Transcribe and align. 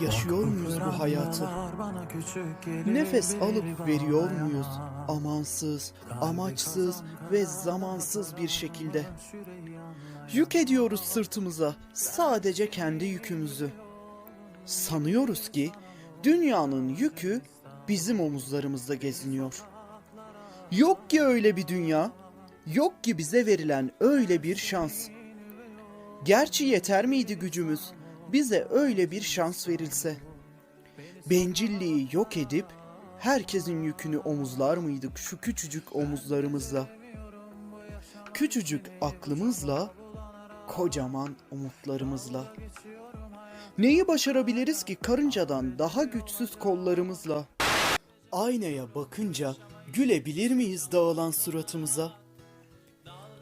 Yaşıyor 0.00 0.44
muyuz 0.44 0.80
bu 0.80 0.98
hayatı? 0.98 1.48
Nefes 2.86 3.34
alıp 3.34 3.86
veriyor 3.86 4.30
muyuz? 4.30 4.66
Amansız, 5.08 5.92
amaçsız 6.20 7.02
ve 7.32 7.44
zamansız 7.44 8.36
bir 8.36 8.48
şekilde. 8.48 9.04
Yük 10.32 10.56
ediyoruz 10.56 11.00
sırtımıza 11.00 11.76
sadece 11.94 12.70
kendi 12.70 13.04
yükümüzü. 13.04 13.70
Sanıyoruz 14.64 15.48
ki 15.48 15.70
dünyanın 16.22 16.88
yükü 16.88 17.40
bizim 17.88 18.20
omuzlarımızda 18.20 18.94
geziniyor. 18.94 19.62
Yok 20.72 21.10
ki 21.10 21.22
öyle 21.22 21.56
bir 21.56 21.66
dünya, 21.66 22.10
yok 22.66 23.04
ki 23.04 23.18
bize 23.18 23.46
verilen 23.46 23.90
öyle 24.00 24.42
bir 24.42 24.56
şans. 24.56 25.08
Gerçi 26.24 26.64
yeter 26.64 27.06
miydi 27.06 27.38
gücümüz 27.38 27.92
bize 28.32 28.66
öyle 28.70 29.10
bir 29.10 29.20
şans 29.20 29.68
verilse? 29.68 30.16
Bencilliği 31.30 32.08
yok 32.12 32.36
edip 32.36 32.66
herkesin 33.18 33.82
yükünü 33.82 34.18
omuzlar 34.18 34.76
mıydık 34.76 35.18
şu 35.18 35.40
küçücük 35.40 35.96
omuzlarımızla? 35.96 36.88
Küçücük 38.34 38.86
aklımızla, 39.00 39.90
kocaman 40.68 41.36
umutlarımızla. 41.50 42.54
Neyi 43.78 44.08
başarabiliriz 44.08 44.82
ki 44.82 44.94
karıncadan 44.94 45.78
daha 45.78 46.04
güçsüz 46.04 46.58
kollarımızla? 46.58 47.44
Aynaya 48.32 48.94
bakınca 48.94 49.54
gülebilir 49.92 50.50
miyiz 50.50 50.92
dağılan 50.92 51.30
suratımıza? 51.30 52.12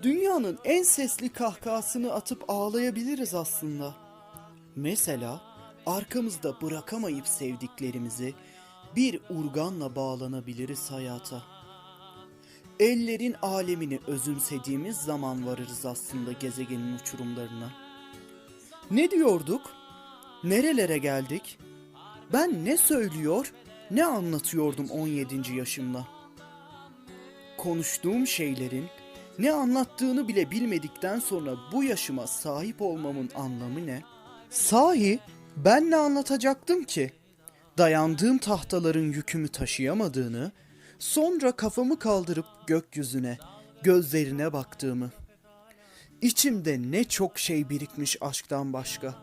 Dünyanın 0.02 0.58
en 0.64 0.82
sesli 0.82 1.28
kahkahasını 1.28 2.12
atıp 2.12 2.44
ağlayabiliriz 2.48 3.34
aslında. 3.34 4.05
Mesela 4.76 5.40
arkamızda 5.86 6.60
bırakamayıp 6.60 7.28
sevdiklerimizi 7.28 8.34
bir 8.96 9.20
urganla 9.30 9.96
bağlanabiliriz 9.96 10.90
hayata. 10.90 11.42
Ellerin 12.80 13.36
alemini 13.42 14.00
özümsediğimiz 14.06 14.96
zaman 14.96 15.46
varırız 15.46 15.86
aslında 15.86 16.32
gezegenin 16.32 16.94
uçurumlarına. 16.96 17.72
Ne 18.90 19.10
diyorduk? 19.10 19.72
Nerelere 20.44 20.98
geldik? 20.98 21.58
Ben 22.32 22.64
ne 22.64 22.76
söylüyor, 22.76 23.52
ne 23.90 24.04
anlatıyordum 24.04 24.90
17. 24.90 25.56
yaşımda? 25.56 26.04
Konuştuğum 27.58 28.26
şeylerin 28.26 28.86
ne 29.38 29.52
anlattığını 29.52 30.28
bile 30.28 30.50
bilmedikten 30.50 31.18
sonra 31.18 31.56
bu 31.72 31.84
yaşıma 31.84 32.26
sahip 32.26 32.82
olmamın 32.82 33.30
anlamı 33.34 33.86
ne? 33.86 34.15
Sahi 34.50 35.18
ben 35.56 35.90
ne 35.90 35.96
anlatacaktım 35.96 36.84
ki? 36.84 37.12
Dayandığım 37.78 38.38
tahtaların 38.38 39.12
yükümü 39.12 39.48
taşıyamadığını, 39.48 40.52
sonra 40.98 41.52
kafamı 41.52 41.98
kaldırıp 41.98 42.46
gökyüzüne, 42.66 43.38
gözlerine 43.82 44.52
baktığımı. 44.52 45.10
İçimde 46.22 46.82
ne 46.82 47.04
çok 47.04 47.38
şey 47.38 47.68
birikmiş 47.68 48.16
aşktan 48.20 48.72
başka. 48.72 49.14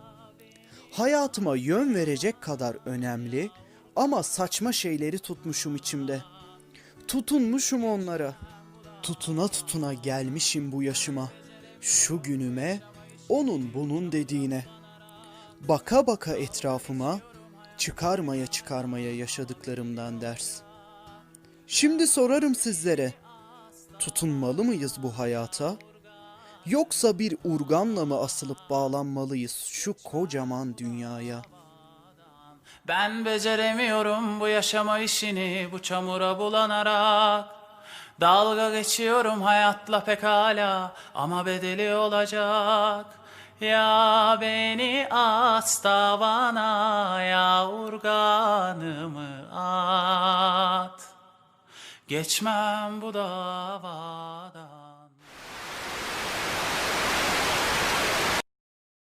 Hayatıma 0.92 1.56
yön 1.56 1.96
verecek 1.96 2.42
kadar 2.42 2.78
önemli 2.86 3.50
ama 3.96 4.24
saçma 4.24 4.72
şeyleri 4.72 5.20
tutmuşum 5.20 5.76
içimde. 5.76 6.22
Tutunmuşum 7.08 7.86
onlara. 7.86 8.36
Tutuna 9.04 9.48
tutuna 9.48 9.94
gelmişim 9.94 10.72
bu 10.72 10.84
yaşıma. 10.84 11.32
Şu 11.82 12.24
günüme, 12.24 12.80
onun 13.30 13.74
bunun 13.74 14.12
dediğine. 14.12 14.66
Baka 15.68 16.08
baka 16.08 16.36
etrafıma, 16.36 17.20
çıkarmaya 17.78 18.48
çıkarmaya 18.48 19.16
yaşadıklarımdan 19.16 20.22
ders. 20.22 20.62
Şimdi 21.68 22.08
sorarım 22.08 22.56
sizlere. 22.56 23.14
Tutunmalı 24.00 24.64
mıyız 24.64 25.04
bu 25.04 25.18
hayata? 25.20 25.76
Yoksa 26.66 27.20
bir 27.20 27.38
urganla 27.44 28.06
mı 28.06 28.20
asılıp 28.20 28.58
bağlanmalıyız 28.70 29.56
şu 29.56 29.94
kocaman 30.04 30.78
dünyaya? 30.78 31.42
Ben 32.88 33.26
beceremiyorum 33.26 34.40
bu 34.40 34.48
yaşama 34.48 35.00
işini 35.00 35.70
bu 35.72 35.82
çamura 35.82 36.40
bulanarak 36.40 37.46
Dalga 38.22 38.70
geçiyorum 38.70 39.42
hayatla 39.42 40.04
pekala 40.04 40.94
ama 41.16 41.46
bedeli 41.46 41.96
olacak 41.96 43.06
Ya 43.62 44.38
beni 44.42 45.08
as 45.12 45.82
tavana 45.82 47.22
ya 47.22 47.70
urganımı 47.70 49.50
at. 49.54 51.02
Geçmem 52.08 53.02
bu 53.02 53.14
davada 53.14 54.33